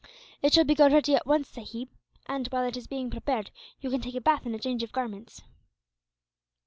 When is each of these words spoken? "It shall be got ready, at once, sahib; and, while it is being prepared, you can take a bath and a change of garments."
"It 0.41 0.51
shall 0.55 0.63
be 0.63 0.73
got 0.73 0.91
ready, 0.91 1.13
at 1.13 1.27
once, 1.27 1.47
sahib; 1.49 1.89
and, 2.25 2.47
while 2.47 2.63
it 2.63 2.75
is 2.75 2.87
being 2.87 3.11
prepared, 3.11 3.51
you 3.81 3.91
can 3.91 4.01
take 4.01 4.15
a 4.15 4.21
bath 4.21 4.47
and 4.47 4.55
a 4.55 4.57
change 4.57 4.81
of 4.81 4.91
garments." 4.91 5.43